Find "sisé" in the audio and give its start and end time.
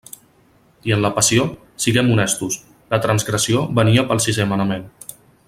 4.27-4.49